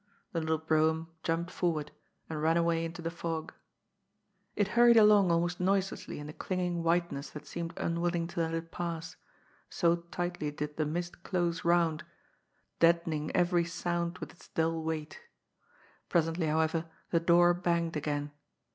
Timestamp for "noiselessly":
5.59-6.17